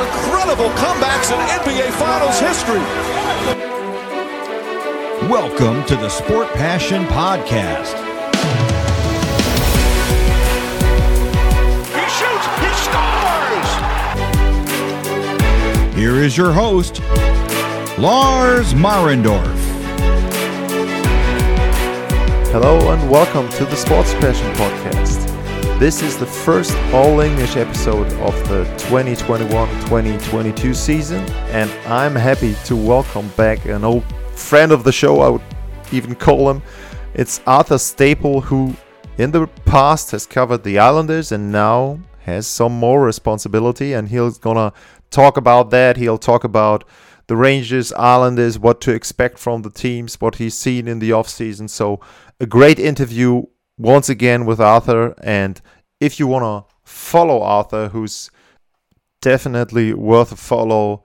[0.00, 2.78] incredible comebacks in NBA Finals history.
[5.28, 7.96] Welcome to the Sport Passion Podcast.
[11.94, 13.70] He shoots, he scores!
[15.96, 17.00] Here is your host,
[17.98, 19.58] Lars Marendorf.
[22.52, 24.97] Hello and welcome to the Sports Passion Podcast.
[25.78, 29.48] This is the first all English episode of the 2021
[29.82, 31.20] 2022 season,
[31.52, 34.02] and I'm happy to welcome back an old
[34.32, 35.42] friend of the show, I would
[35.92, 36.62] even call him.
[37.14, 38.74] It's Arthur Staple, who
[39.18, 44.36] in the past has covered the Islanders and now has some more responsibility, and he's
[44.36, 44.72] gonna
[45.10, 45.96] talk about that.
[45.96, 46.82] He'll talk about
[47.28, 51.70] the Rangers, Islanders, what to expect from the teams, what he's seen in the offseason.
[51.70, 52.00] So,
[52.40, 53.44] a great interview
[53.78, 55.14] once again with Arthur.
[55.22, 55.60] And
[56.00, 58.30] if you want to follow Arthur, who's
[59.20, 61.04] definitely worth a follow,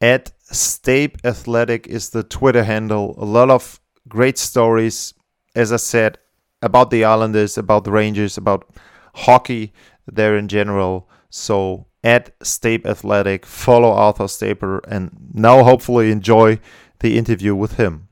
[0.00, 3.14] at Stape Athletic is the Twitter handle.
[3.18, 5.14] A lot of great stories,
[5.54, 6.18] as I said,
[6.60, 8.68] about the Islanders, about the Rangers, about
[9.14, 9.72] hockey
[10.06, 11.08] there in general.
[11.30, 16.58] So at Stape Athletic, follow Arthur Staple, and now hopefully enjoy
[16.98, 18.08] the interview with him.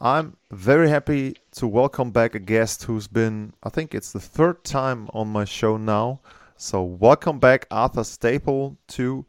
[0.00, 4.62] I'm very happy to welcome back a guest who's been, I think it's the third
[4.62, 6.20] time on my show now.
[6.56, 9.26] So welcome back, Arthur Staple, to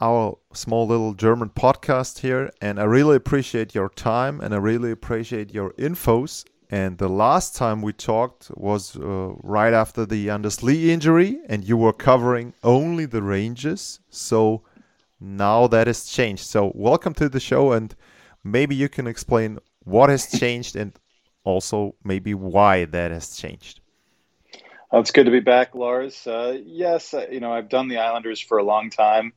[0.00, 2.50] our small little German podcast here.
[2.60, 6.44] And I really appreciate your time and I really appreciate your infos.
[6.68, 11.64] And the last time we talked was uh, right after the Anders Lee injury, and
[11.64, 14.00] you were covering only the Rangers.
[14.08, 14.62] So
[15.20, 16.46] now that has changed.
[16.46, 17.94] So welcome to the show and
[18.42, 20.92] maybe you can explain what has changed and
[21.44, 23.80] also maybe why that has changed.
[24.90, 26.26] Well, it's good to be back, Lars.
[26.26, 29.32] Uh, yes, uh, you know I've done the Islanders for a long time,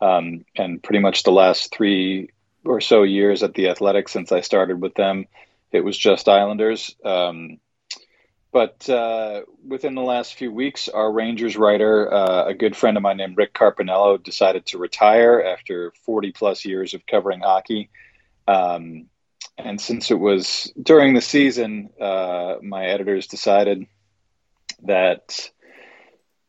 [0.00, 2.30] um, and pretty much the last three
[2.64, 5.26] or so years at the Athletics since I started with them,
[5.72, 6.94] it was just Islanders.
[7.04, 7.58] Um,
[8.52, 13.02] but uh, within the last few weeks, our Rangers writer, uh, a good friend of
[13.02, 17.88] mine named Rick Carpiniello, decided to retire after 40 plus years of covering hockey.
[18.46, 19.06] Um,
[19.58, 23.86] and since it was during the season, uh, my editors decided
[24.84, 25.50] that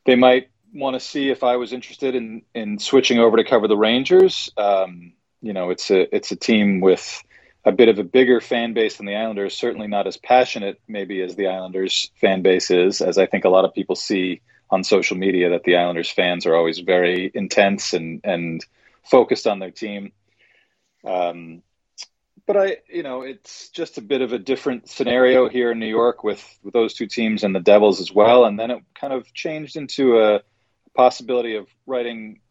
[0.06, 3.68] they might want to see if I was interested in in switching over to cover
[3.68, 4.52] the Rangers.
[4.58, 7.24] Um, you know, it's a it's a team with
[7.66, 9.56] a bit of a bigger fan base than the Islanders.
[9.56, 13.50] Certainly not as passionate, maybe, as the Islanders fan base is, as I think a
[13.50, 17.94] lot of people see on social media that the Islanders fans are always very intense
[17.94, 18.66] and and
[19.04, 20.12] focused on their team.
[21.06, 21.62] Um,
[22.46, 25.88] but I, you know, it's just a bit of a different scenario here in New
[25.88, 28.46] York with, with those two teams and the Devils as well.
[28.46, 30.42] And then it kind of changed into a
[30.94, 32.42] possibility of writing,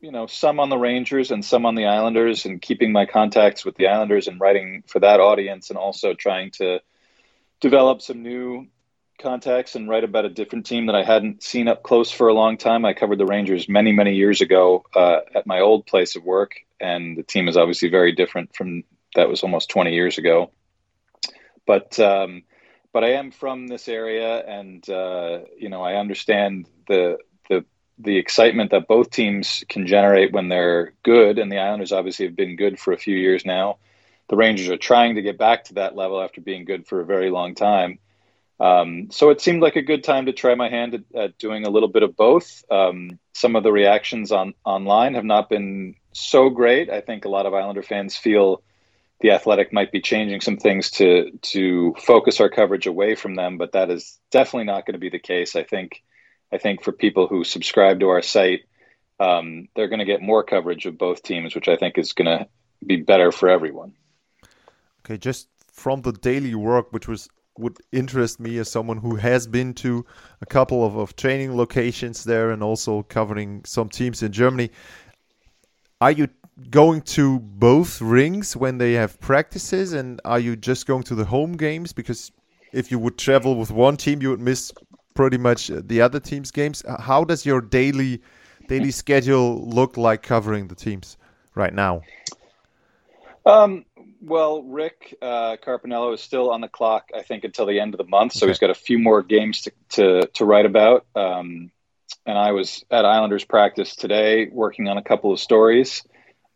[0.00, 3.64] you know, some on the Rangers and some on the Islanders and keeping my contacts
[3.64, 6.80] with the Islanders and writing for that audience and also trying to
[7.60, 8.68] develop some new
[9.20, 12.34] contacts and write about a different team that I hadn't seen up close for a
[12.34, 12.84] long time.
[12.84, 16.54] I covered the Rangers many, many years ago uh, at my old place of work,
[16.80, 20.50] and the team is obviously very different from that was almost 20 years ago.
[21.66, 22.42] But um,
[22.92, 27.64] but I am from this area, and uh, you know I understand the the
[27.98, 32.36] the excitement that both teams can generate when they're good, and the Islanders obviously have
[32.36, 33.78] been good for a few years now.
[34.28, 37.04] The Rangers are trying to get back to that level after being good for a
[37.06, 37.98] very long time.
[38.60, 41.66] Um, so it seemed like a good time to try my hand at, at doing
[41.66, 42.64] a little bit of both.
[42.70, 46.88] Um, some of the reactions on online have not been so great.
[46.88, 48.62] I think a lot of Islander fans feel
[49.20, 53.58] the athletic might be changing some things to to focus our coverage away from them
[53.58, 55.56] but that is definitely not going to be the case.
[55.56, 56.02] I think
[56.52, 58.62] i think for people who subscribe to our site
[59.20, 62.26] um, they're going to get more coverage of both teams which i think is going
[62.26, 62.46] to
[62.84, 63.94] be better for everyone.
[65.04, 69.46] Okay just from the daily work which was would interest me as someone who has
[69.46, 70.04] been to
[70.40, 74.70] a couple of, of training locations there and also covering some teams in germany
[76.00, 76.28] are you
[76.70, 81.24] going to both rings when they have practices, and are you just going to the
[81.24, 81.92] home games?
[81.92, 82.32] Because
[82.72, 84.72] if you would travel with one team, you would miss
[85.14, 86.82] pretty much the other team's games.
[87.00, 88.20] How does your daily
[88.68, 91.16] daily schedule look like covering the teams
[91.54, 92.02] right now?
[93.46, 93.84] Um,
[94.22, 97.98] well, Rick uh, Carpiniello is still on the clock, I think, until the end of
[97.98, 98.32] the month.
[98.32, 98.50] So okay.
[98.50, 101.06] he's got a few more games to, to, to write about.
[101.14, 101.70] Um,
[102.24, 106.02] and I was at Islanders practice today, working on a couple of stories.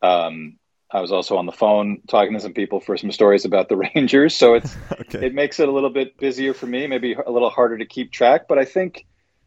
[0.03, 0.59] Um,
[0.91, 3.77] I was also on the phone talking to some people for some stories about the
[3.95, 4.35] Rangers.
[4.35, 5.27] So it's okay.
[5.27, 8.11] it makes it a little bit busier for me, maybe a little harder to keep
[8.13, 8.49] track.
[8.49, 9.07] But I think,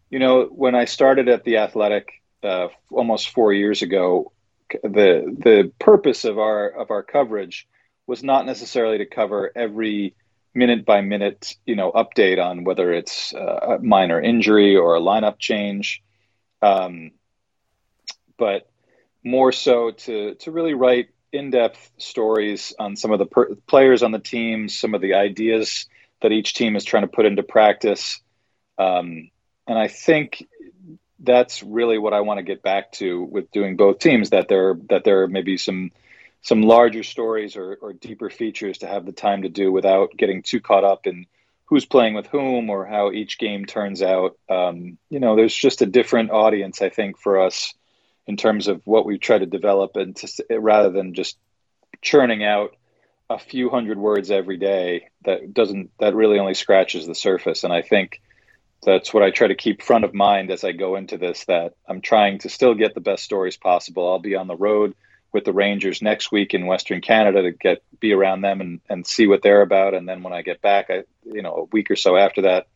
[0.09, 4.31] you know, when I started at the Athletic uh, almost four years ago,
[4.83, 7.67] the the purpose of our of our coverage
[8.07, 10.15] was not necessarily to cover every
[10.53, 15.39] minute by minute, you know, update on whether it's a minor injury or a lineup
[15.39, 16.03] change,
[16.61, 17.11] um,
[18.37, 18.70] but
[19.23, 24.11] more so to to really write in-depth stories on some of the per- players on
[24.11, 25.87] the team, some of the ideas
[26.21, 28.21] that each team is trying to put into practice,
[28.77, 29.29] um,
[29.67, 30.45] and I think
[31.19, 34.31] that's really what I want to get back to with doing both teams.
[34.31, 35.91] That there that there may be some
[36.41, 40.41] some larger stories or, or deeper features to have the time to do without getting
[40.41, 41.27] too caught up in
[41.65, 44.37] who's playing with whom or how each game turns out.
[44.49, 47.73] Um, you know, there's just a different audience, I think, for us
[48.27, 51.37] in terms of what we try to develop, and to, rather than just
[52.01, 52.75] churning out
[53.29, 57.63] a few hundred words every day, that doesn't that really only scratches the surface.
[57.63, 58.21] And I think
[58.83, 61.45] that's what I try to keep front of mind as I go into this.
[61.45, 64.09] That I'm trying to still get the best stories possible.
[64.09, 64.95] I'll be on the road
[65.31, 69.07] with the Rangers next week in Western Canada to get be around them and, and
[69.07, 69.93] see what they're about.
[69.93, 72.67] And then when I get back, I you know a week or so after that,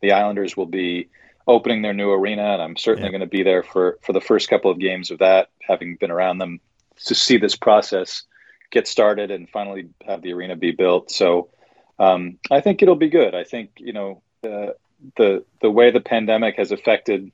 [0.00, 1.08] the Islanders will be
[1.46, 3.18] opening their new arena, and I'm certainly yeah.
[3.18, 6.10] going to be there for for the first couple of games of that, having been
[6.10, 6.60] around them
[7.06, 8.22] to see this process
[8.70, 11.10] get started and finally have the arena be built.
[11.10, 11.50] So
[11.98, 13.34] um, I think it'll be good.
[13.34, 14.76] I think you know the
[15.16, 17.30] the the way the pandemic has affected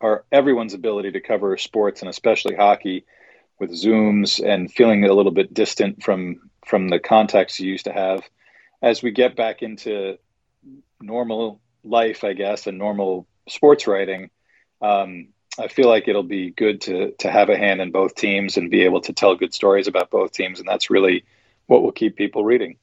[0.00, 3.04] our everyone's ability to cover sports and especially hockey
[3.58, 7.92] with zooms and feeling a little bit distant from from the context you used to
[7.92, 8.22] have
[8.80, 10.16] as we get back into
[11.00, 14.30] normal life i guess and normal sports writing
[14.82, 18.56] um, i feel like it'll be good to to have a hand in both teams
[18.56, 21.24] and be able to tell good stories about both teams and that's really
[21.66, 22.76] what will keep people reading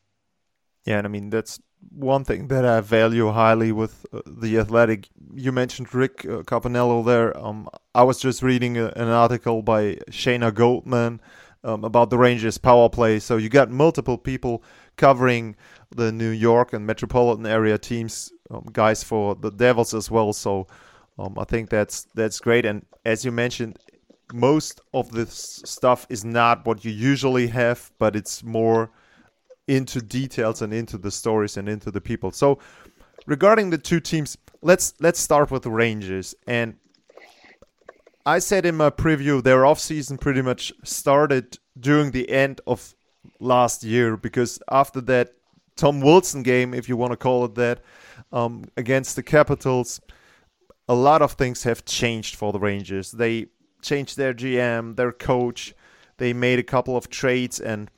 [0.85, 1.59] yeah and i mean that's
[1.91, 5.07] one thing that I value highly with uh, the Athletic.
[5.33, 7.37] You mentioned Rick uh, Campanello there.
[7.37, 11.21] Um, I was just reading a, an article by Shayna Goldman
[11.63, 13.19] um, about the Rangers power play.
[13.19, 14.63] So you got multiple people
[14.97, 15.55] covering
[15.95, 20.33] the New York and metropolitan area teams, um, guys for the Devils as well.
[20.33, 20.67] So
[21.17, 22.65] um, I think that's that's great.
[22.65, 23.77] And as you mentioned,
[24.33, 28.91] most of this stuff is not what you usually have, but it's more
[29.67, 32.31] into details and into the stories and into the people.
[32.31, 32.59] So
[33.25, 36.35] regarding the two teams, let's let's start with the Rangers.
[36.47, 36.75] And
[38.25, 42.95] I said in my preview their offseason pretty much started during the end of
[43.39, 45.33] last year because after that
[45.75, 47.81] Tom Wilson game, if you want to call it that,
[48.31, 50.01] um, against the Capitals,
[50.87, 53.11] a lot of things have changed for the Rangers.
[53.11, 53.47] They
[53.81, 55.73] changed their GM, their coach.
[56.17, 57.89] They made a couple of trades and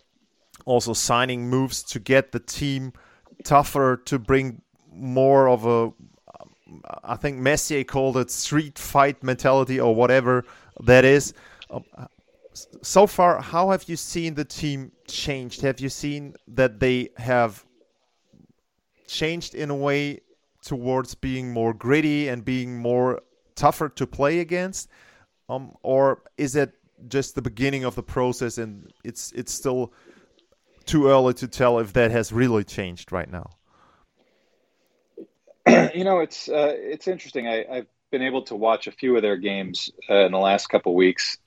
[0.65, 2.93] also signing moves to get the team
[3.43, 4.61] tougher to bring
[4.91, 5.93] more of a
[7.03, 10.43] I think Messier called it street fight mentality or whatever
[10.81, 11.33] that is.
[11.69, 11.83] Um,
[12.81, 15.61] so far, how have you seen the team changed?
[15.61, 17.65] Have you seen that they have
[19.07, 20.21] changed in a way
[20.63, 23.21] towards being more gritty and being more
[23.55, 24.89] tougher to play against?
[25.49, 26.73] Um, or is it
[27.07, 29.93] just the beginning of the process and it's it's still
[30.87, 33.49] too early to tell if that has really changed right now.
[35.93, 37.47] you know, it's uh, it's interesting.
[37.47, 40.67] I, have been able to watch a few of their games uh, in the last
[40.67, 41.37] couple weeks,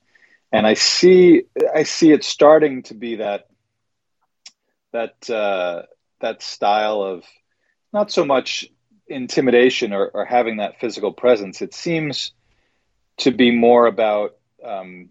[0.51, 1.43] and I see
[1.75, 3.47] I see it starting to be that
[4.93, 5.83] that uh,
[6.21, 7.25] that style of
[7.93, 8.67] not so much
[9.07, 11.61] intimidation or, or having that physical presence.
[11.61, 12.31] It seems
[13.17, 15.09] to be more about um,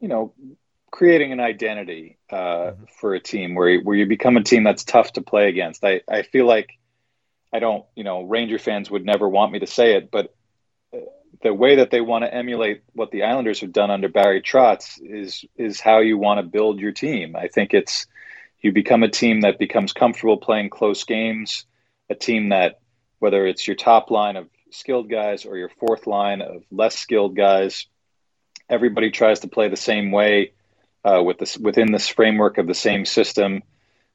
[0.00, 0.34] you know
[0.90, 2.84] creating an identity uh, mm-hmm.
[3.00, 5.84] for a team where where you become a team that's tough to play against.
[5.84, 6.78] I, I feel like
[7.52, 10.34] I don't, you know, Ranger fans would never want me to say it, but
[10.92, 10.98] uh,
[11.42, 15.00] the way that they want to emulate what the Islanders have done under Barry Trotz
[15.00, 17.36] is is how you want to build your team.
[17.36, 18.06] I think it's
[18.60, 21.66] you become a team that becomes comfortable playing close games,
[22.10, 22.80] a team that
[23.18, 27.36] whether it's your top line of skilled guys or your fourth line of less skilled
[27.36, 27.86] guys,
[28.68, 30.52] everybody tries to play the same way
[31.04, 33.62] uh, with this within this framework of the same system.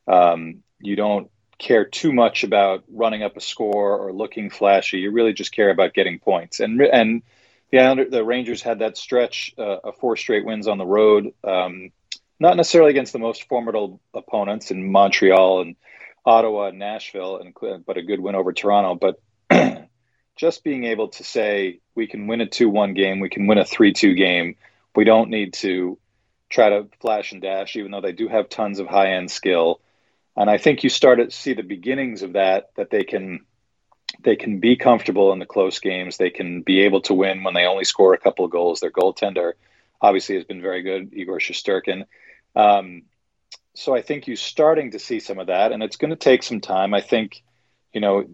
[0.08, 5.00] Um, you don't care too much about running up a score or looking flashy.
[5.00, 6.60] You really just care about getting points.
[6.60, 7.22] And and
[7.72, 11.34] the the Rangers had that stretch uh, of four straight wins on the road.
[11.44, 11.92] Um,
[12.40, 15.76] not necessarily against the most formidable opponents in Montreal and
[16.30, 17.56] Ottawa and Nashville, and
[17.86, 18.96] but a good win over Toronto.
[19.50, 19.90] But
[20.36, 23.64] just being able to say we can win a 2-1 game, we can win a
[23.64, 24.56] 3-2 game.
[24.96, 25.98] We don't need to
[26.48, 29.82] try to flash and dash, even though they do have tons of high end skill.
[30.38, 33.40] And I think you start to see the beginnings of that, that they can
[34.22, 36.18] they can be comfortable in the close games.
[36.18, 38.80] They can be able to win when they only score a couple of goals.
[38.80, 39.54] Their goaltender
[40.00, 42.06] obviously has been very good, Igor Shesterkin.
[42.56, 43.04] Um,
[43.80, 46.44] so I think you're starting to see some of that, and it's going to take
[46.44, 46.94] some time.
[46.94, 47.42] I think,
[47.94, 48.26] you know,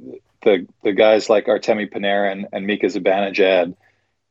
[0.42, 3.76] the the guys like Artemi Panarin and Mika Zibanejad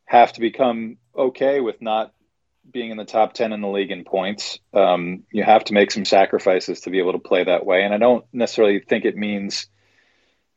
[0.06, 2.12] have to become okay with not
[2.68, 4.58] being in the top 10 in the league in points.
[4.72, 7.84] Um, you have to make some sacrifices to be able to play that way.
[7.84, 9.68] And I don't necessarily think it means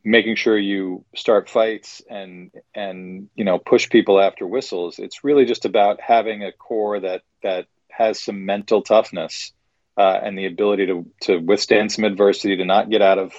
[0.03, 4.97] making sure you start fights and and you know push people after whistles.
[4.97, 9.53] It's really just about having a core that that has some mental toughness
[9.97, 13.33] uh, and the ability to to withstand some adversity, to not get out of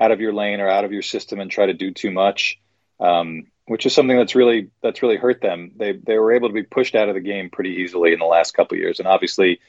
[0.00, 2.58] out of your lane or out of your system and try to do too much.
[3.00, 5.72] Um, which is something that's really that's really hurt them.
[5.76, 8.24] They they were able to be pushed out of the game pretty easily in the
[8.24, 9.60] last couple years, and obviously,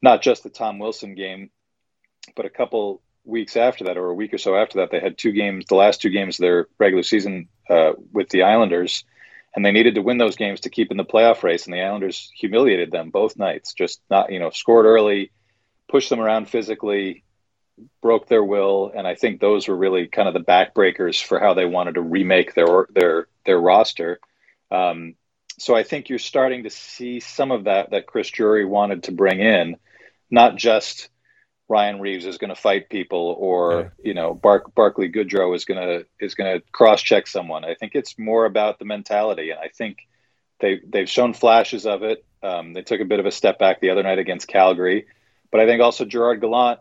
[0.00, 1.50] not just the Tom Wilson game,
[2.36, 5.18] but a couple weeks after that, or a week or so after that, they had
[5.18, 9.04] two games, the last two games of their regular season uh, with the Islanders,
[9.54, 11.82] and they needed to win those games to keep in the playoff race, and the
[11.82, 13.74] Islanders humiliated them both nights.
[13.74, 15.32] Just not you know scored early,
[15.90, 17.24] pushed them around physically,
[18.02, 21.54] broke their will, and I think those were really kind of the backbreakers for how
[21.54, 24.20] they wanted to remake their their their roster.
[24.70, 25.14] Um,
[25.58, 29.12] so I think you're starting to see some of that that Chris Drury wanted to
[29.12, 29.76] bring in,
[30.30, 31.10] not just
[31.68, 35.80] Ryan Reaves is going to fight people or you know Bark, Barclay Goodrow is going
[35.80, 37.64] to is going to cross check someone.
[37.64, 39.98] I think it's more about the mentality, and I think
[40.60, 42.24] they they've shown flashes of it.
[42.42, 45.06] Um, they took a bit of a step back the other night against Calgary,
[45.50, 46.80] but I think also Gerard Gallant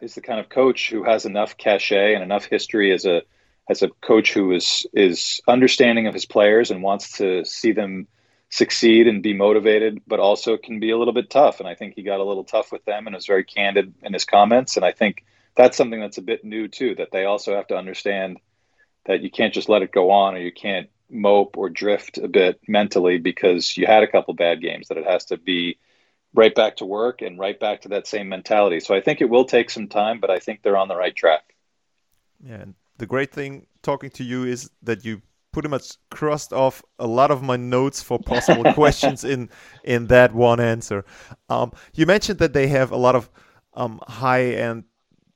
[0.00, 3.22] is the kind of coach who has enough cachet and enough history as a
[3.68, 8.06] as a coach who is is understanding of his players and wants to see them
[8.50, 11.58] succeed and be motivated, but also can be a little bit tough.
[11.58, 14.12] And I think he got a little tough with them and was very candid in
[14.12, 14.76] his comments.
[14.76, 15.24] And I think
[15.56, 18.38] that's something that's a bit new too, that they also have to understand
[19.06, 22.28] that you can't just let it go on or you can't mope or drift a
[22.28, 25.78] bit mentally because you had a couple bad games, that it has to be
[26.34, 28.80] right back to work and right back to that same mentality.
[28.80, 31.14] So I think it will take some time, but I think they're on the right
[31.14, 31.54] track.
[32.44, 35.22] Yeah, and the great thing talking to you is that you
[35.52, 39.48] pretty much crossed off a lot of my notes for possible questions in
[39.84, 41.04] in that one answer.
[41.48, 43.30] Um, you mentioned that they have a lot of
[43.74, 44.84] um, high end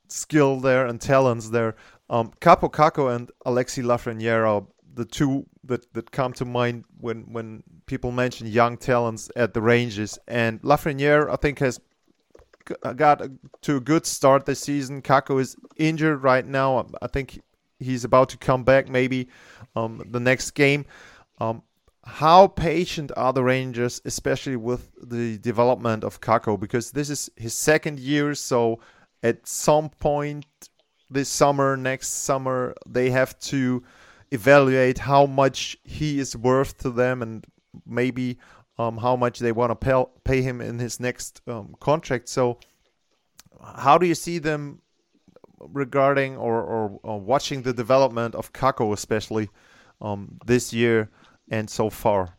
[0.09, 1.75] skill there and talents there.
[2.09, 4.65] Um, Kaapo Kakko and Alexis Lafreniere are
[4.99, 9.61] the two that, that come to mind when when people mention young talents at the
[9.61, 10.19] Rangers.
[10.27, 11.79] And Lafreniere, I think, has
[12.95, 13.21] got
[13.61, 15.01] to a good start this season.
[15.01, 16.85] Kakko is injured right now.
[17.01, 17.41] I think
[17.79, 19.29] he's about to come back maybe
[19.73, 20.85] um, the next game.
[21.39, 21.63] Um,
[22.03, 26.59] how patient are the Rangers, especially with the development of Kakko?
[26.59, 28.79] Because this is his second year, so
[29.23, 30.45] at some point
[31.09, 33.83] this summer, next summer, they have to
[34.31, 37.45] evaluate how much he is worth to them and
[37.85, 38.37] maybe
[38.77, 42.29] um, how much they want to pay, pay him in his next um, contract.
[42.29, 42.59] So,
[43.75, 44.81] how do you see them
[45.59, 49.49] regarding or, or, or watching the development of Kakko, especially
[50.01, 51.09] um, this year
[51.49, 52.35] and so far?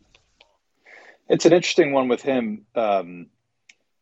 [1.28, 2.64] It's an interesting one with him.
[2.74, 3.26] Um,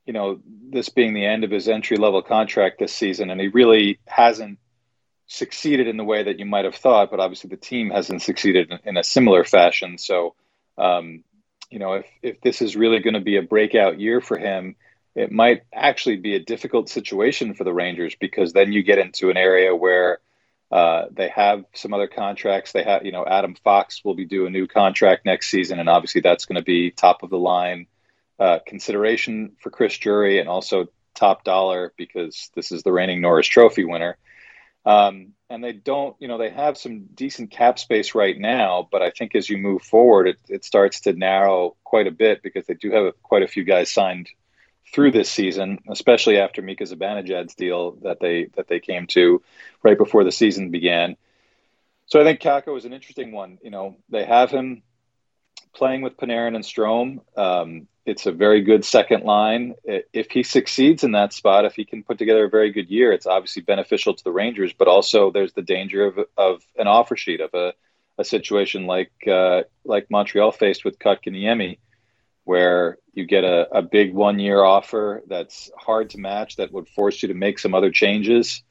[0.07, 0.40] you know,
[0.71, 4.59] this being the end of his entry level contract this season, and he really hasn't
[5.28, 8.73] succeeded in the way that you might have thought, but obviously the team hasn't succeeded
[8.85, 9.99] in, a similar fashion.
[9.99, 10.35] So,
[10.78, 11.23] um,
[11.70, 14.75] you know, if, if this is really going to be a breakout year for him,
[15.14, 19.28] it might actually be a difficult situation for the Rangers because then you get into
[19.28, 20.20] an area where
[20.73, 22.73] uh, they have some other contracts.
[22.73, 25.88] They have, you know, Adam Fox will be due a new contract next season, and
[25.88, 27.87] obviously that's going to be top of the line
[28.38, 33.47] uh, consideration for Chris Drury and also top dollar because this is the reigning Norris
[33.47, 34.16] Trophy winner.
[34.88, 39.02] Um, and they don't, you know, they have some decent cap space right now, but
[39.02, 42.66] I think as you move forward, it, it starts to narrow quite a bit because
[42.66, 44.30] they do have quite a few guys signed
[44.90, 49.42] through this season, especially after Mika Zibanejad's deal that they that they came to
[49.83, 51.18] right before the season began.
[52.07, 53.59] So I think Kakko is an interesting one.
[53.62, 54.83] You know, they have him
[55.78, 57.20] playing with Panarin and Strome.
[57.37, 59.75] Um, it's a very good second line.
[59.85, 63.12] If he succeeds in that spot, if he can put together a very good year,
[63.12, 64.73] it's obviously beneficial to the Rangers.
[64.73, 67.75] But also, there's the danger of, of an offer sheet of a,
[68.18, 71.78] a situation like uh, like Montreal faced with Kotkaniemi,
[72.44, 76.88] where you get a, a big one year offer that's hard to match, that would
[76.88, 78.62] force you to make some other changes.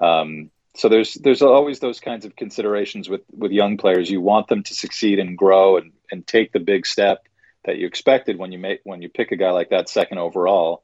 [0.00, 4.10] Um, so there's there's always those kinds of considerations with with young players.
[4.10, 7.26] You want them to succeed and grow and and take the big step
[7.64, 10.82] that you expected when you make when you pick a guy like that second overall.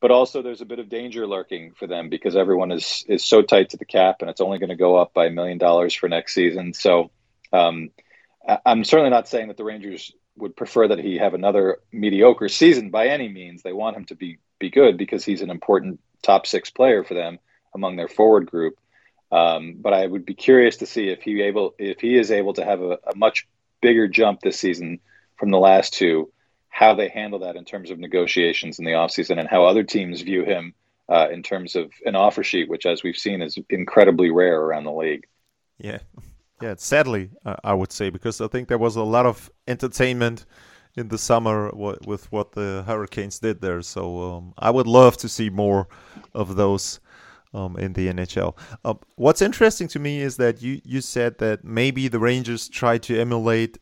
[0.00, 3.40] But also, there's a bit of danger lurking for them because everyone is is so
[3.40, 5.94] tight to the cap, and it's only going to go up by a million dollars
[5.94, 6.74] for next season.
[6.74, 7.10] So,
[7.52, 7.90] um,
[8.66, 12.90] I'm certainly not saying that the Rangers would prefer that he have another mediocre season
[12.90, 13.62] by any means.
[13.62, 17.14] They want him to be be good because he's an important top six player for
[17.14, 17.38] them
[17.74, 18.78] among their forward group.
[19.32, 22.52] Um, but I would be curious to see if he able if he is able
[22.52, 23.48] to have a, a, much
[23.80, 25.00] bigger jump this season
[25.38, 26.30] from the last two,
[26.68, 30.20] how they handle that in terms of negotiations in the offseason and how other teams
[30.20, 30.74] view him
[31.08, 34.84] uh, in terms of an offer sheet, which, as we've seen, is incredibly rare around
[34.84, 35.26] the league.
[35.78, 36.00] Yeah,
[36.60, 36.74] yeah.
[36.76, 40.44] Sadly, uh, I would say because I think there was a lot of entertainment
[40.94, 43.80] in the summer with what the Hurricanes did there.
[43.80, 45.88] So um, I would love to see more
[46.34, 47.00] of those
[47.54, 48.56] um, in the NHL.
[48.84, 52.98] Uh, what's interesting to me is that you you said that maybe the Rangers try
[52.98, 53.78] to emulate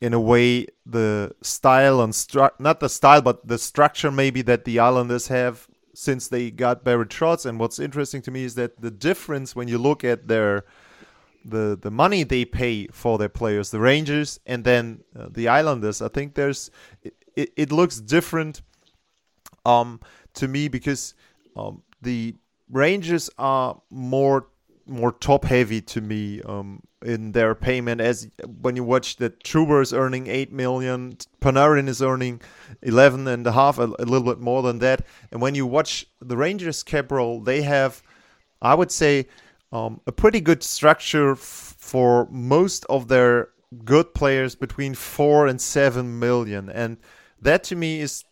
[0.00, 4.64] in a way the style and stru- not the style but the structure maybe that
[4.64, 7.44] the Islanders have since they got Barry Trotz.
[7.44, 10.64] And what's interesting to me is that the difference when you look at their
[11.44, 16.00] the the money they pay for their players, the Rangers and then uh, the Islanders,
[16.00, 16.70] I think there's
[17.02, 18.62] it, it looks different
[19.66, 20.00] um
[20.34, 21.14] to me because
[21.56, 22.36] um the
[22.70, 24.48] Rangers are more
[24.86, 28.00] more top heavy to me um, in their payment.
[28.00, 28.26] As
[28.62, 32.40] when you watch that Trouba is earning eight million, Panarin is earning
[32.82, 35.06] eleven and a half, a, a little bit more than that.
[35.30, 38.02] And when you watch the Rangers cap roll, they have,
[38.62, 39.28] I would say,
[39.72, 43.50] um, a pretty good structure f- for most of their
[43.84, 46.96] good players between four and seven million, and
[47.42, 48.24] that to me is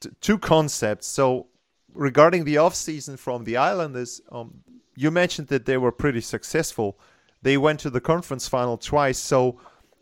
[0.00, 1.08] t- two concepts.
[1.08, 1.48] So
[1.96, 4.62] regarding the offseason from the Islanders, um,
[4.94, 6.98] you mentioned that they were pretty successful.
[7.42, 9.58] They went to the conference final twice, so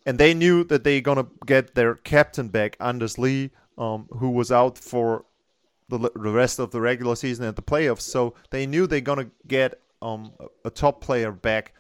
[0.07, 4.53] and they knew that they're gonna get their captain back, Anders Lee, um, who was
[4.53, 5.25] out for
[5.89, 8.03] the, the rest of the regular season and the playoffs.
[8.03, 10.33] So they knew they're gonna get um,
[10.65, 11.75] a top player back.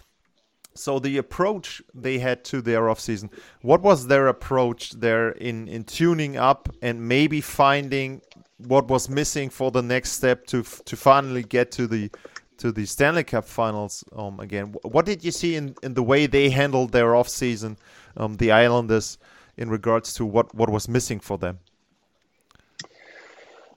[0.75, 3.31] So the approach they had to their offseason,
[3.63, 8.23] what was their approach there in, in tuning up and maybe finding
[8.59, 12.11] what was missing for the next step to to finally get to the
[12.59, 14.75] to the Stanley Cup Finals um, again.
[14.83, 17.77] What did you see in, in the way they handled their off season,
[18.17, 19.19] um, the Islanders,
[19.57, 21.59] in regards to what, what was missing for them?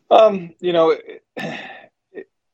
[0.09, 0.95] Um, you know,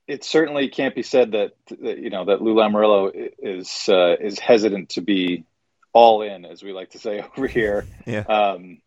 [0.08, 4.40] it, certainly can't be said that, that you know that Lou Lamoriello is uh, is
[4.40, 5.46] hesitant to be
[5.94, 7.86] all in, as we like to say over here.
[8.06, 8.22] Yeah.
[8.22, 8.80] Um,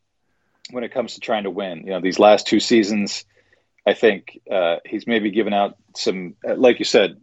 [0.70, 1.84] when it comes to trying to win.
[1.84, 3.24] You know, these last two seasons,
[3.86, 7.20] I think uh, he's maybe given out some, uh, like you said,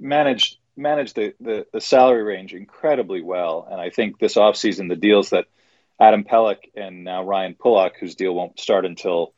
[0.00, 3.66] managed managed the, the, the salary range incredibly well.
[3.70, 5.46] And I think this offseason, the deals that
[5.98, 9.32] Adam Pelech and now Ryan Pulock, whose deal won't start until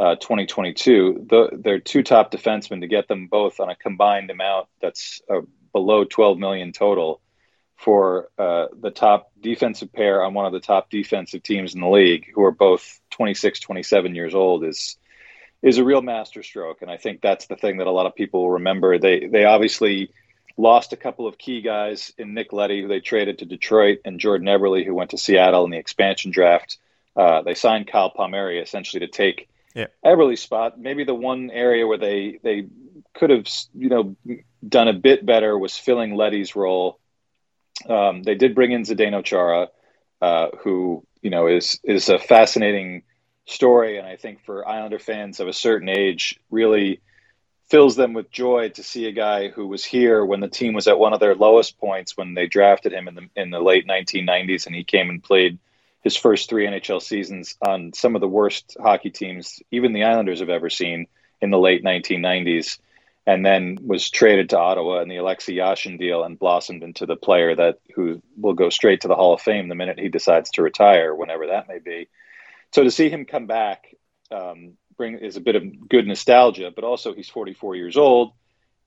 [0.00, 4.66] uh, 2022, the, they're two top defensemen to get them both on a combined amount
[4.80, 5.42] that's uh,
[5.74, 7.20] below 12 million total
[7.76, 11.88] for uh, the top defensive pair on one of the top defensive teams in the
[11.88, 14.96] league, who are both 26, 27 years old, is
[15.62, 16.80] is a real masterstroke.
[16.80, 18.98] And I think that's the thing that a lot of people will remember.
[18.98, 20.10] They they obviously
[20.56, 24.18] lost a couple of key guys in Nick Leddy, who they traded to Detroit, and
[24.18, 26.78] Jordan Eberle, who went to Seattle in the expansion draft.
[27.14, 29.86] Uh, they signed Kyle Palmieri essentially to take yeah.
[30.04, 30.78] Eberle spot.
[30.78, 32.66] Maybe the one area where they they
[33.14, 34.16] could have you know
[34.66, 37.00] done a bit better was filling Leddy's role
[37.88, 39.68] um, they did bring in Zdeno Chara,
[40.20, 43.02] uh, who you know is is a fascinating
[43.46, 47.00] story, and I think for Islander fans of a certain age, really
[47.68, 50.88] fills them with joy to see a guy who was here when the team was
[50.88, 53.86] at one of their lowest points when they drafted him in the in the late
[53.86, 55.58] 1990s, and he came and played
[56.02, 60.40] his first three NHL seasons on some of the worst hockey teams even the Islanders
[60.40, 61.06] have ever seen
[61.40, 62.78] in the late 1990s
[63.26, 67.16] and then was traded to Ottawa in the Alexei Yashin deal and blossomed into the
[67.16, 70.50] player that who will go straight to the Hall of Fame the minute he decides
[70.50, 72.08] to retire, whenever that may be.
[72.72, 73.94] So to see him come back
[74.30, 78.32] um, bring is a bit of good nostalgia, but also he's 44 years old,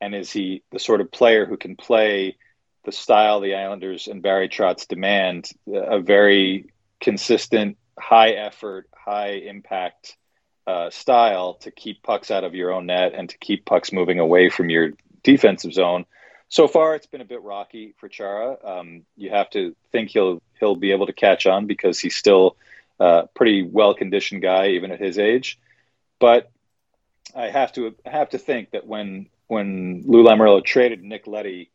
[0.02, 2.38] and is he the sort of player who can play
[2.86, 6.73] the style the Islanders and Barry Trotz demand, a very
[7.04, 10.18] consistent, high effort, high impact
[10.66, 14.20] uh, style to keep pucks out of your own net and to keep pucks moving
[14.20, 16.06] away from your defensive zone.
[16.48, 18.58] So far, it's been a bit rocky for Chara.
[18.63, 22.56] Um, you have to think he'll he'll be able to catch on because he's still
[23.00, 25.60] a pretty well conditioned guy even at his age.
[26.20, 26.50] But
[27.36, 31.70] I have to have to think that when when Lou Lamoriello traded Nick Leddy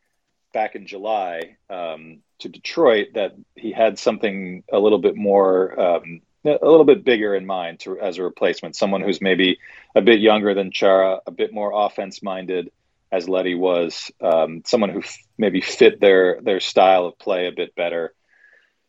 [0.55, 6.21] back in July um, to Detroit that he had something a little bit more, um,
[6.45, 8.77] a little bit bigger in mind to, as a replacement.
[8.77, 9.59] Someone who's maybe
[9.95, 12.71] a bit younger than Chara, a bit more offense minded,
[13.11, 14.11] as Leddy was.
[14.21, 18.15] Um, someone who f- maybe fit their their style of play a bit better.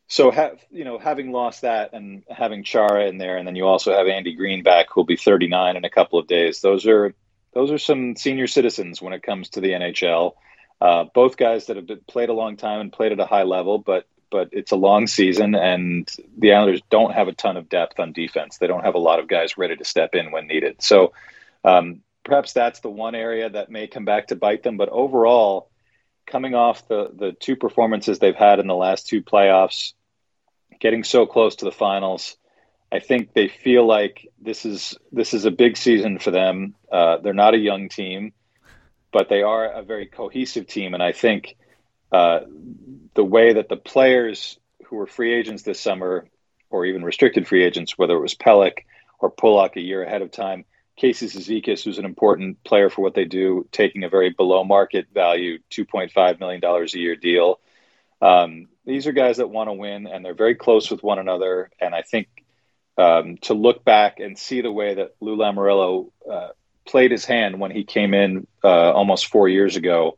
[0.07, 3.65] So, have you know, having lost that and having Chara in there, and then you
[3.65, 6.61] also have Andy Greene back, who'll be 39 in a couple of days.
[6.61, 7.13] Those are
[7.53, 10.33] those are some senior citizens when it comes to the NHL.
[10.81, 13.43] Uh, both guys that have been, played a long time and played at a high
[13.43, 17.67] level, but but it's a long season, and the Islanders don't have a ton of
[17.67, 18.57] depth on defense.
[18.57, 20.81] They don't have a lot of guys ready to step in when needed.
[20.81, 21.13] So
[21.63, 24.77] um, perhaps that's the one area that may come back to bite them.
[24.77, 25.69] But overall,
[26.25, 29.93] coming off the the two performances they've had in the last two playoffs,
[30.79, 32.37] getting so close to the finals.
[32.91, 36.75] I think they feel like this is this is a big season for them.
[36.91, 38.33] Uh, they're not a young team
[39.11, 40.93] but they are a very cohesive team.
[40.93, 41.55] And I think
[42.11, 42.41] uh,
[43.15, 46.27] the way that the players who were free agents this summer,
[46.69, 48.85] or even restricted free agents, whether it was Pelech
[49.19, 53.13] or Pulock a year ahead of time, Casey Cizikas, who's an important player for what
[53.13, 57.59] they do, taking a very below market value, $2.5 million a year deal.
[58.21, 61.69] Um, these are guys that want to win, and they're very close with one another.
[61.79, 62.27] And I think
[62.97, 66.49] um, to look back and see the way that Lou Lamoriello uh,
[66.89, 70.17] played his hand when he came in uh, almost four years ago,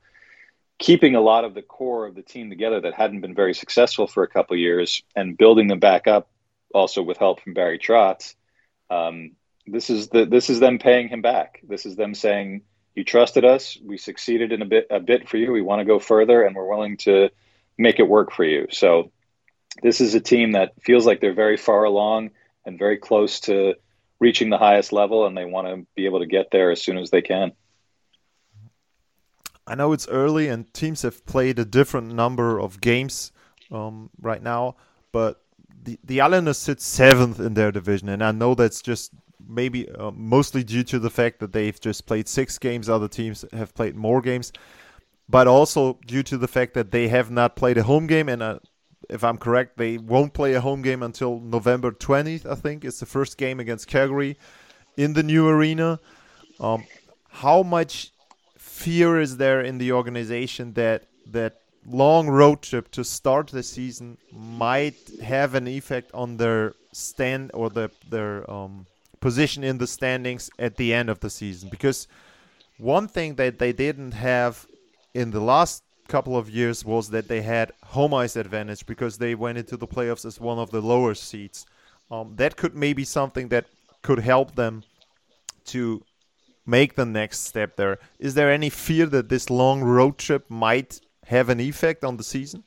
[0.79, 4.07] keeping a lot of the core of the team together that hadn't been very successful
[4.07, 6.29] for a couple years and building them back up,
[6.73, 8.35] also with help from Barry Trotz.
[8.89, 9.31] Um,
[9.67, 11.59] this is the this is them paying him back.
[11.61, 12.61] This is them saying,
[12.95, 13.77] "You trusted us.
[13.83, 15.51] We succeeded in a bit a bit for you.
[15.51, 17.29] We want to go further, and we're willing to
[17.77, 19.11] make it work for you." So,
[19.83, 22.31] this is a team that feels like they're very far along
[22.65, 23.75] and very close to
[24.21, 26.97] reaching the highest level and they want to be able to get there as soon
[26.97, 27.51] as they can.
[29.67, 33.31] I know it's early and teams have played a different number of games
[33.71, 34.75] um, right now,
[35.11, 35.41] but
[35.83, 39.11] the, the Islanders sit seventh in their division, and I know that's just
[39.47, 43.43] maybe uh, mostly due to the fact that they've just played six games, other teams
[43.53, 44.51] have played more games,
[45.27, 48.43] but also due to the fact that they have not played a home game, and
[48.43, 48.59] uh,
[49.09, 52.45] if I'm correct, they won't play a home game until November 20th.
[52.45, 54.37] I think it's the first game against Calgary
[54.97, 55.99] in the new arena.
[56.59, 56.85] Um,
[57.29, 58.11] how much
[58.57, 64.17] fear is there in the organization that that long road trip to start the season
[64.31, 68.85] might have an effect on their stand or the, their um,
[69.19, 71.69] position in the standings at the end of the season?
[71.69, 72.07] Because
[72.77, 74.67] one thing that they didn't have
[75.13, 79.33] in the last couple of years was that they had home ice advantage because they
[79.33, 81.65] went into the playoffs as one of the lower seeds.
[82.11, 83.65] Um, that could maybe something that
[84.01, 84.83] could help them
[85.73, 86.03] to
[86.65, 87.97] make the next step there.
[88.19, 92.23] Is there any fear that this long road trip might have an effect on the
[92.23, 92.63] season?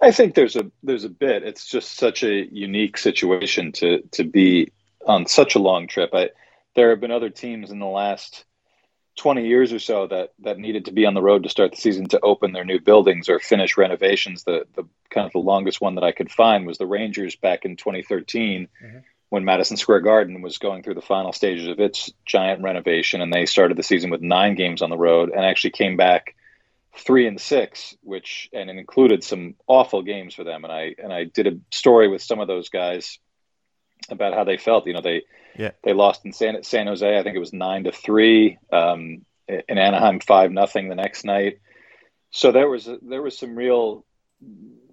[0.00, 1.42] I think there's a there's a bit.
[1.42, 4.72] It's just such a unique situation to to be
[5.06, 6.10] on such a long trip.
[6.12, 6.30] I,
[6.74, 8.44] there have been other teams in the last
[9.16, 11.76] 20 years or so that that needed to be on the road to start the
[11.76, 14.44] season to open their new buildings or finish renovations.
[14.44, 17.64] The the kind of the longest one that I could find was the Rangers back
[17.64, 18.98] in 2013 mm-hmm.
[19.30, 23.32] when Madison Square Garden was going through the final stages of its giant renovation and
[23.32, 26.34] they started the season with 9 games on the road and actually came back
[26.98, 31.12] 3 and 6 which and it included some awful games for them and I and
[31.12, 33.18] I did a story with some of those guys
[34.08, 34.86] about how they felt.
[34.86, 35.22] You know, they
[35.56, 35.72] yeah.
[35.82, 37.18] they lost in San San Jose.
[37.18, 38.58] I think it was nine to three.
[38.72, 41.60] Um, in Anaheim, five nothing the next night.
[42.30, 44.04] So there was there was some real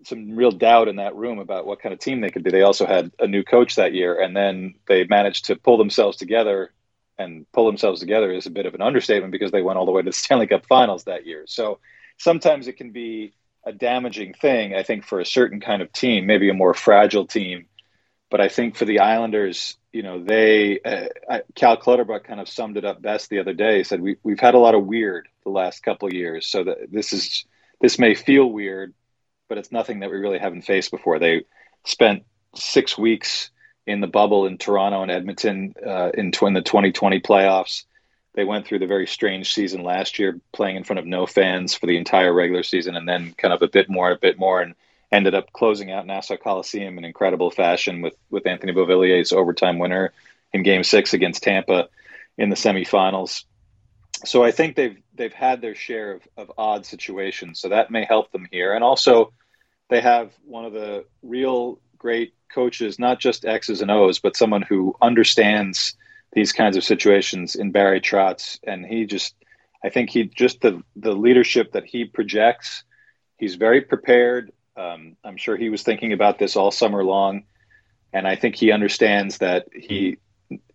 [0.05, 2.51] some real doubt in that room about what kind of team they could be.
[2.51, 6.17] They also had a new coach that year, and then they managed to pull themselves
[6.17, 6.71] together.
[7.19, 9.91] And pull themselves together is a bit of an understatement because they went all the
[9.91, 11.43] way to the Stanley Cup Finals that year.
[11.45, 11.79] So
[12.17, 16.25] sometimes it can be a damaging thing, I think, for a certain kind of team,
[16.25, 17.67] maybe a more fragile team
[18.33, 22.77] but I think for the Islanders, you know, they uh, Cal Clutterbuck kind of summed
[22.77, 23.77] it up best the other day.
[23.77, 26.91] He said we we've had a lot of weird the last couple years, so that
[26.91, 27.45] this is
[27.79, 28.95] this may feel weird,
[29.49, 31.19] but it's nothing that we really haven't faced before.
[31.19, 31.43] They
[31.85, 32.23] spent
[32.55, 33.51] six weeks
[33.85, 37.83] in the bubble in Toronto and Edmonton uh, in, tw- in the 2020 playoffs.
[38.33, 41.75] They went through the very strange season last year, playing in front of no fans
[41.75, 44.59] for the entire regular season, and then kind of a bit more, a bit more,
[44.59, 44.73] and
[45.13, 50.11] ended up closing out Nassau Coliseum in incredible fashion with with Anthony Beauvillier's overtime winner
[50.51, 51.87] in Game Six against Tampa
[52.37, 53.45] in the semifinals.
[54.25, 58.05] So I think they've they've had their share of, of odd situations, so that may
[58.05, 58.73] help them here.
[58.73, 59.31] And also,
[59.89, 64.63] they have one of the real great coaches, not just X's and O's, but someone
[64.63, 65.95] who understands
[66.33, 69.35] these kinds of situations in Barry Trotz, and he just
[69.83, 72.83] I think he just the the leadership that he projects.
[73.37, 74.51] He's very prepared.
[74.75, 77.43] Um, I'm sure he was thinking about this all summer long,
[78.11, 80.17] and I think he understands that he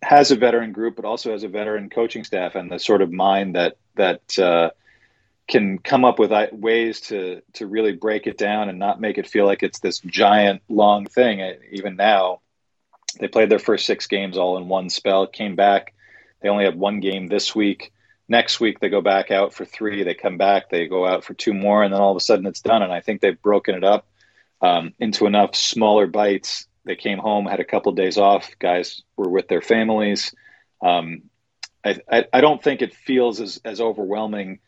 [0.03, 3.13] has a veteran group, but also has a veteran coaching staff and the sort of
[3.13, 4.71] mind that that uh,
[5.49, 9.27] can come up with ways to to really break it down and not make it
[9.27, 11.55] feel like it's this giant long thing.
[11.73, 12.41] Even now,
[13.19, 15.27] they played their first six games all in one spell.
[15.27, 15.95] Came back.
[16.41, 17.93] They only have one game this week.
[18.29, 20.03] Next week they go back out for three.
[20.05, 20.69] They come back.
[20.69, 22.83] They go out for two more, and then all of a sudden it's done.
[22.83, 24.07] And I think they've broken it up
[24.61, 26.67] um, into enough smaller bites.
[26.85, 28.51] They came home, had a couple of days off.
[28.59, 30.35] Guys were with their families.
[30.83, 31.23] Um,
[31.85, 34.61] I, I, I don't think it feels as as overwhelming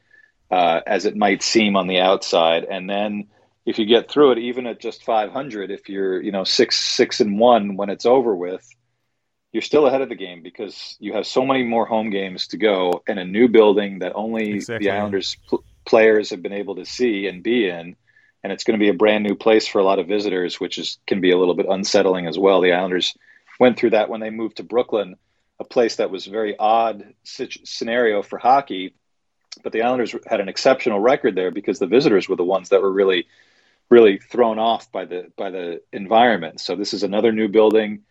[0.50, 2.64] uh, as it might seem on the outside.
[2.64, 3.28] And then
[3.66, 7.20] if you get through it, even at just 500, if you're you know six six
[7.20, 8.66] and one when it's over with,
[9.52, 12.56] you're still ahead of the game because you have so many more home games to
[12.56, 14.86] go in a new building that only exactly.
[14.86, 17.96] the Islanders pl- players have been able to see and be in.
[18.42, 20.78] And it's going to be a brand new place for a lot of visitors, which
[20.78, 22.62] is can be a little bit unsettling as well.
[22.62, 23.14] The Islanders
[23.58, 25.16] went through that when they moved to Brooklyn,
[25.58, 28.94] a place that was a very odd scenario for hockey
[29.62, 32.82] but the Islanders had an exceptional record there because the visitors were the ones that
[32.82, 33.26] were really,
[33.88, 36.60] really thrown off by the by the environment.
[36.60, 38.02] So this is another new building.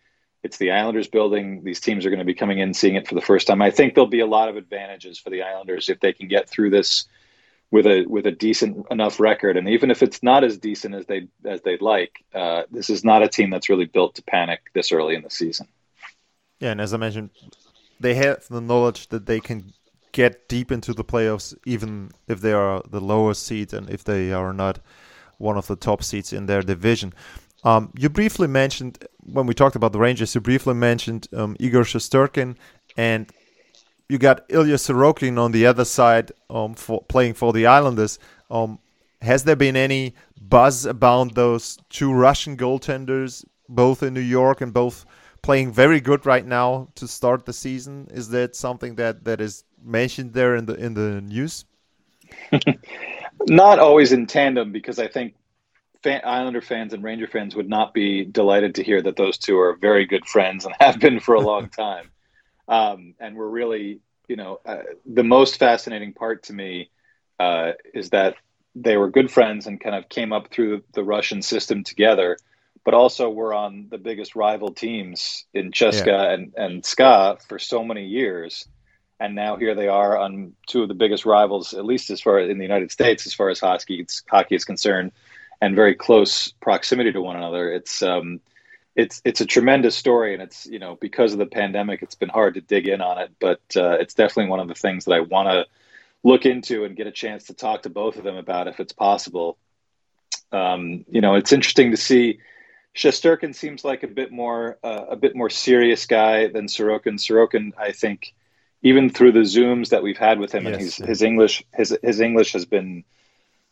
[0.42, 1.62] It's the Islanders building.
[1.64, 3.60] These teams are going to be coming in, seeing it for the first time.
[3.60, 6.48] I think there'll be a lot of advantages for the Islanders if they can get
[6.48, 7.06] through this
[7.70, 9.56] with a with a decent enough record.
[9.56, 13.04] And even if it's not as decent as they as they'd like, uh, this is
[13.04, 15.68] not a team that's really built to panic this early in the season.
[16.58, 17.30] Yeah, and as I mentioned,
[18.00, 19.72] they have the knowledge that they can
[20.12, 24.32] get deep into the playoffs, even if they are the lowest seed and if they
[24.32, 24.80] are not
[25.38, 27.14] one of the top seeds in their division.
[27.64, 30.34] Um, you briefly mentioned when we talked about the Rangers.
[30.34, 32.56] You briefly mentioned um, Igor Shesterkin,
[32.96, 33.30] and
[34.08, 38.18] you got Ilya Sorokin on the other side um, for playing for the Islanders.
[38.50, 38.78] Um,
[39.22, 44.72] has there been any buzz about those two Russian goaltenders, both in New York and
[44.72, 45.04] both
[45.42, 48.08] playing very good right now to start the season?
[48.10, 51.66] Is that something that that is mentioned there in the in the news?
[53.48, 55.34] not always in tandem, because I think
[56.02, 59.58] fan, Islander fans and Ranger fans would not be delighted to hear that those two
[59.58, 62.10] are very good friends and have been for a long time.
[62.68, 66.90] Um, and we're really, you know, uh, the most fascinating part to me
[67.38, 68.36] uh, is that
[68.74, 72.36] they were good friends and kind of came up through the Russian system together,
[72.84, 76.32] but also were on the biggest rival teams in CSKA yeah.
[76.32, 78.68] and, and SKA for so many years
[79.20, 82.38] and now here they are on two of the biggest rivals, at least as far
[82.38, 85.12] as in the United States, as far as hockey hockey is concerned,
[85.60, 87.72] and very close proximity to one another.
[87.72, 88.40] It's um,
[88.96, 92.28] it's it's a tremendous story, and it's you know because of the pandemic, it's been
[92.28, 95.12] hard to dig in on it, but uh, it's definitely one of the things that
[95.12, 95.66] I want to
[96.22, 98.92] look into and get a chance to talk to both of them about if it's
[98.92, 99.56] possible.
[100.52, 102.40] Um, you know, it's interesting to see.
[102.94, 107.14] Shesterkin seems like a bit more uh, a bit more serious guy than Sorokin.
[107.14, 108.34] Sorokin, I think
[108.82, 110.72] even through the zooms that we've had with him, yes.
[110.72, 113.04] and his, his English his his English has been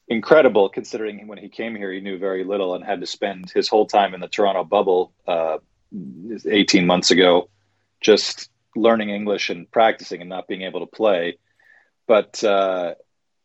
[0.08, 3.68] incredible considering when he came here he knew very little and had to spend his
[3.68, 5.58] whole time in the Toronto bubble uh,
[6.46, 7.48] 18 months ago
[8.00, 11.38] just learning English and practicing and not being able to play.
[12.06, 12.94] But uh,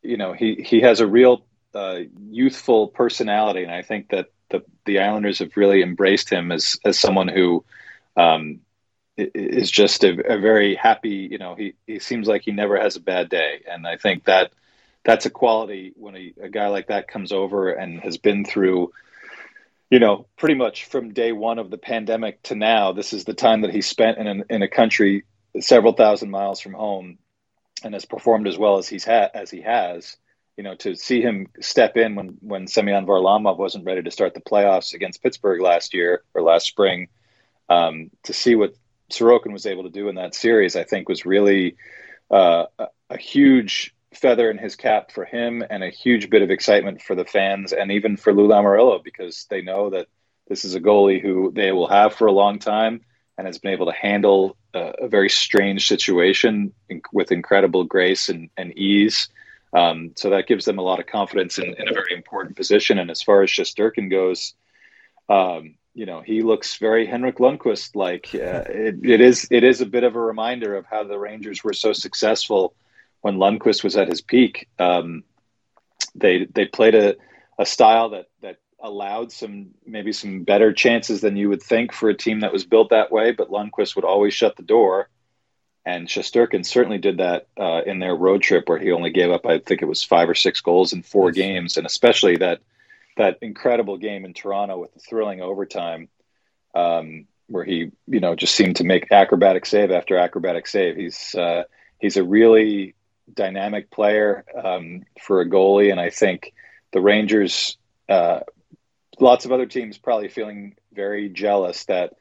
[0.01, 1.99] you know he he has a real uh,
[2.29, 6.99] youthful personality, and I think that the the Islanders have really embraced him as as
[6.99, 7.65] someone who
[8.15, 8.59] um,
[9.17, 11.27] is just a, a, very happy.
[11.31, 14.25] You know, he he seems like he never has a bad day, and I think
[14.25, 14.51] that
[15.03, 18.91] that's a quality when a, a guy like that comes over and has been through.
[19.89, 23.33] You know, pretty much from day one of the pandemic to now, this is the
[23.33, 25.25] time that he spent in an, in a country
[25.59, 27.19] several thousand miles from home,
[27.83, 30.17] and has performed as well as he's had as he has.
[30.57, 34.33] You know, to see him step in when when Semyon Varlamov wasn't ready to start
[34.33, 37.09] the playoffs against Pittsburgh last year or last spring,
[37.69, 38.73] um, to see what
[39.11, 41.75] Sorokin was able to do in that series, I think, was really
[42.31, 46.51] uh, a, a huge feather in his cap for him and a huge bit of
[46.51, 50.07] excitement for the fans and even for Lou Lamoriello because they know that
[50.47, 53.01] this is a goalie who they will have for a long time
[53.37, 58.29] and has been able to handle a, a very strange situation in, with incredible grace
[58.29, 59.29] and, and ease.
[59.73, 62.99] Um, so that gives them a lot of confidence in, in, a very important position.
[62.99, 64.53] And as far as Shesterkin goes,
[65.29, 68.29] um, you know he looks very Henrik Lundqvist like.
[68.33, 71.63] Uh, it, it is it is a bit of a reminder of how the Rangers
[71.63, 72.75] were so successful
[73.23, 74.67] when Lundqvist was at his peak.
[74.77, 75.23] Um,
[76.13, 77.15] they they played a,
[77.57, 82.09] a style that that allowed some maybe some better chances than you would think for
[82.09, 83.31] a team that was built that way.
[83.31, 85.07] But Lundqvist would always shut the door,
[85.85, 89.45] And Shesterkin certainly did that uh, in their road trip where he only gave up,
[89.45, 92.61] I think it was five or six goals in four games, and especially that
[93.17, 96.07] that incredible game in Toronto with the thrilling overtime,
[96.73, 100.95] um, where he you know just seemed to make acrobatic save after acrobatic save.
[100.95, 101.63] He's uh,
[101.99, 102.95] he's a really
[103.31, 106.53] dynamic player um, for a goalie, and I think
[106.91, 107.77] the Rangers,
[108.09, 108.41] uh,
[109.19, 112.13] lots of other teams, probably feeling very jealous that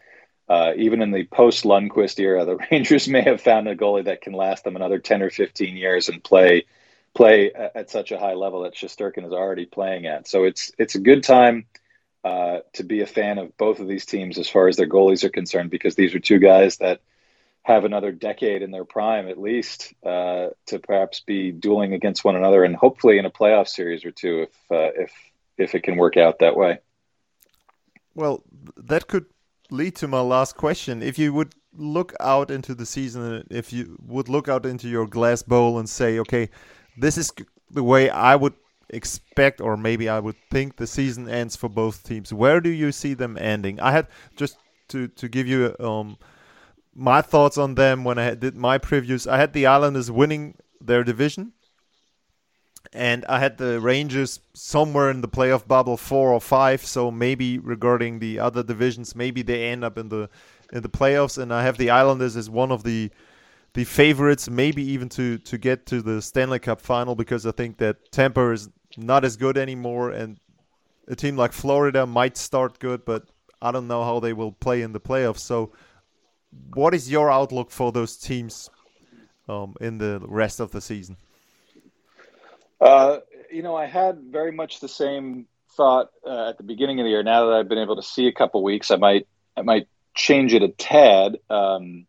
[0.48, 4.22] uh, even in the post Lundqvist era, the Rangers may have found a goalie that
[4.22, 6.66] can last them another ten or fifteen years and play
[7.14, 10.26] play at such a high level that Shesterkin is already playing at.
[10.26, 11.66] So it's it's a good time
[12.24, 15.24] uh, to be a fan of both of these teams as far as their goalies
[15.24, 17.00] are concerned, because these are two guys that
[17.64, 22.36] have another decade in their prime at least uh, to perhaps be dueling against one
[22.36, 25.12] another, and hopefully in a playoff series or two if uh, if
[25.58, 26.78] if it can work out that way.
[28.14, 28.42] Well,
[28.76, 29.26] that could
[29.70, 31.02] lead to my last question.
[31.02, 35.06] If you would look out into the season, if you would look out into your
[35.06, 36.50] glass bowl and say, okay,
[36.98, 37.32] this is
[37.70, 38.54] the way I would
[38.90, 42.32] expect, or maybe I would think the season ends for both teams.
[42.32, 43.80] Where do you see them ending?
[43.80, 46.18] I had just to to give you um,
[46.94, 49.30] my thoughts on them when I did my previews.
[49.30, 51.52] I had the Islanders winning their division,
[52.92, 56.84] and I had the Rangers somewhere in the playoff bubble, four or five.
[56.84, 60.28] So maybe regarding the other divisions, maybe they end up in the
[60.72, 63.10] in the playoffs, and I have the Islanders as one of the
[63.74, 67.78] the favorites, maybe even to to get to the Stanley Cup final because I think
[67.78, 70.38] that Tampa is not as good anymore, and
[71.08, 73.24] a team like Florida might start good, but
[73.60, 75.40] I don't know how they will play in the playoffs.
[75.40, 75.72] So,
[76.74, 78.70] what is your outlook for those teams
[79.48, 81.16] um, in the rest of the season?
[82.80, 83.18] Uh,
[83.50, 87.10] you know, I had very much the same thought uh, at the beginning of the
[87.10, 87.22] year.
[87.22, 90.54] Now that I've been able to see a couple weeks, I might I might change
[90.54, 91.38] it a tad.
[91.48, 92.06] Um,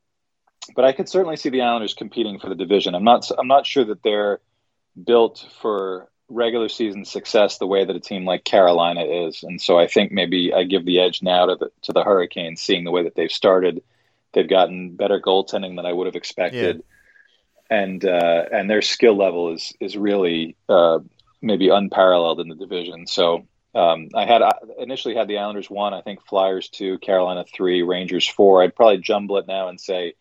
[0.76, 2.96] but I could certainly see the Islanders competing for the division.
[2.96, 4.40] I'm not I'm not sure that they're
[5.02, 9.78] built for regular season success the way that a team like Carolina is, and so
[9.78, 12.92] I think maybe I give the edge now to the to the Hurricanes, seeing the
[12.92, 13.84] way that they've started.
[14.34, 16.84] They've gotten better goaltending than I would have expected,
[17.70, 17.78] yeah.
[17.78, 21.00] and uh, and their skill level is is really uh,
[21.42, 23.06] maybe unparalleled in the division.
[23.08, 27.46] So um, I had I initially had the Islanders one, I think Flyers two, Carolina
[27.52, 28.62] three, Rangers four.
[28.64, 30.14] I'd probably jumble it now and say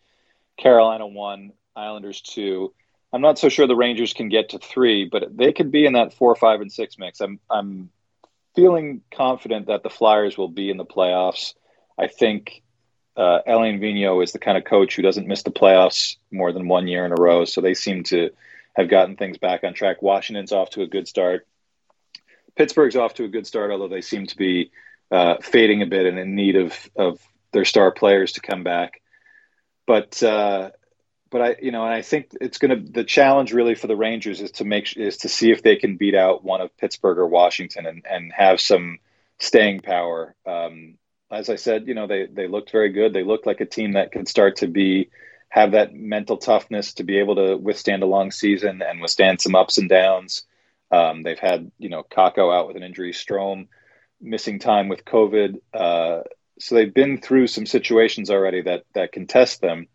[0.57, 2.73] Carolina one, Islanders two.
[3.11, 5.93] I'm not so sure the Rangers can get to three, but they could be in
[5.93, 7.21] that four, five, and six mix.
[7.21, 7.89] I'm I'm
[8.55, 11.53] feeling confident that the Flyers will be in the playoffs.
[11.97, 12.62] I think
[13.15, 16.67] uh, Alain Vigneault is the kind of coach who doesn't miss the playoffs more than
[16.67, 18.31] one year in a row, so they seem to
[18.75, 20.01] have gotten things back on track.
[20.01, 21.47] Washington's off to a good start.
[22.55, 24.71] Pittsburgh's off to a good start, although they seem to be
[25.11, 27.19] uh, fading a bit and in need of of
[27.51, 29.01] their star players to come back
[29.85, 30.71] but uh,
[31.29, 33.95] but I you know and I think it's going to the challenge really for the
[33.95, 37.17] Rangers is to make is to see if they can beat out one of Pittsburgh
[37.17, 38.99] or Washington and and have some
[39.39, 40.35] staying power.
[40.45, 40.95] Um,
[41.33, 43.13] as I said, you know they they looked very good.
[43.13, 45.09] They looked like a team that could start to be
[45.49, 49.55] have that mental toughness to be able to withstand a long season and withstand some
[49.55, 50.43] ups and downs.
[50.91, 53.67] Um, they've had you know Kakko out with an injury, Strome
[54.21, 55.59] missing time with COVID.
[55.73, 56.21] Uh,
[56.59, 59.87] so they've been through some situations already that that can test them,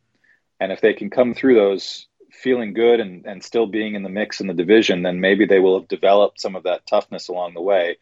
[0.60, 4.08] and if they can come through those feeling good and, and still being in the
[4.08, 7.54] mix in the division, then maybe they will have developed some of that toughness along
[7.54, 7.96] the way.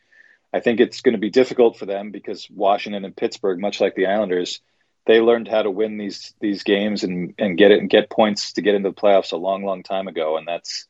[0.52, 3.94] I think it's going to be difficult for them because Washington and Pittsburgh, much like
[3.94, 4.60] the Islanders,
[5.06, 8.52] they learned how to win these these games and, and get it and get points
[8.54, 10.36] to get into the playoffs a long, long time ago.
[10.36, 10.86] And that's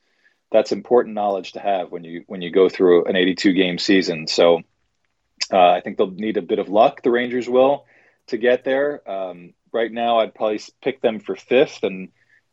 [0.51, 4.27] that's important knowledge to have when you when you go through an 82 game season.
[4.27, 4.62] So
[5.53, 7.03] uh, I think they'll need a bit of luck.
[7.03, 7.87] The Rangers will
[8.29, 9.09] to get there.
[9.09, 12.09] Um, right now, I'd probably pick them for fifth, and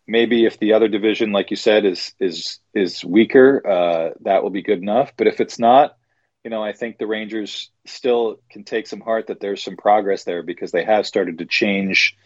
[0.08, 4.50] maybe if the other division, like you said, is is is weaker, uh, that will
[4.50, 5.14] be good enough.
[5.18, 5.98] But if it's not,
[6.44, 10.24] you know, I think the Rangers still can take some heart that there's some progress
[10.24, 12.18] there because they have started to change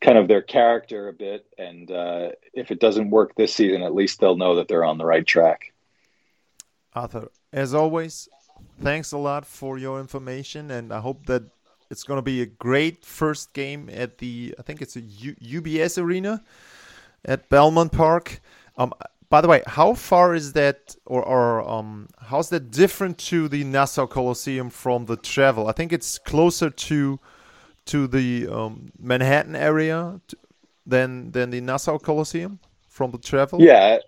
[0.00, 1.46] kind of their character a bit.
[1.56, 4.98] And uh, if it doesn't work this season, at least they'll know that they're on
[4.98, 5.72] the right track.
[6.94, 8.28] Arthur, as always,
[8.80, 11.44] thanks a lot for your information, and I hope that
[11.90, 15.60] it's going to be a great first game at the I think it's a U-
[15.60, 16.42] UBS Arena
[17.24, 18.40] at Belmont Park.
[18.76, 18.92] Um,
[19.30, 23.64] by the way, how far is that, or, or um, how's that different to the
[23.64, 25.68] Nassau Coliseum from the travel?
[25.68, 27.20] I think it's closer to
[27.86, 30.20] to the um, Manhattan area
[30.86, 32.58] than than the Nassau Coliseum
[32.88, 33.60] from the travel.
[33.60, 33.98] Yeah,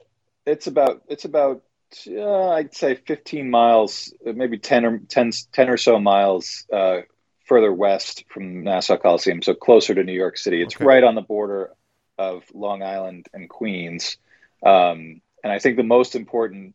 [0.46, 1.62] it's about it's about
[2.08, 7.00] uh, I'd say 15 miles, maybe 10 or 10, 10 or so miles uh,
[7.44, 10.62] further west from Nassau Coliseum, so closer to New York City.
[10.62, 10.84] It's okay.
[10.84, 11.72] right on the border
[12.16, 14.18] of Long Island and Queens.
[14.64, 16.74] Um, and I think the most important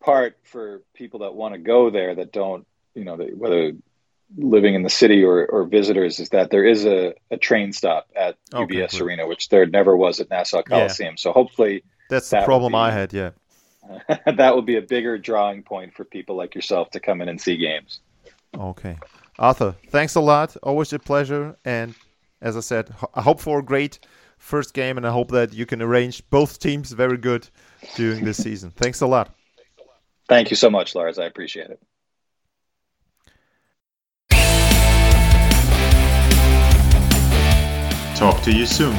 [0.00, 3.72] part for people that want to go there that don't, you know, that, whether
[4.36, 8.08] living in the city or, or visitors is that there is a, a train stop
[8.16, 9.02] at Okay, UBS cool.
[9.06, 11.16] Arena, which there never was at Nassau Coliseum.
[11.18, 13.12] So hopefully That's the That would problem be- I had.
[13.12, 13.30] Yeah.
[14.36, 17.40] that will be a bigger drawing point for people like yourself to come in and
[17.40, 18.00] see games.
[18.56, 18.96] Okay.
[19.38, 20.56] Arthur, thanks a lot.
[20.62, 21.56] Always a pleasure.
[21.64, 21.94] And
[22.40, 23.98] as I said, I hope for a great
[24.42, 27.48] first game, and I hope that you can arrange both teams very good
[27.94, 28.70] during this season.
[28.70, 29.34] Thanks a lot.
[30.28, 31.18] Thank you so much, Lars.
[31.18, 31.80] I appreciate it.
[38.16, 38.96] Talk to you soon.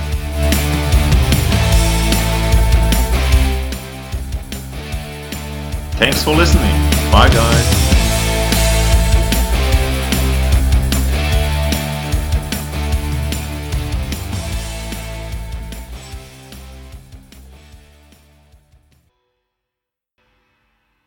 [5.98, 6.74] Thanks for listening.
[7.12, 7.93] Bye, guys.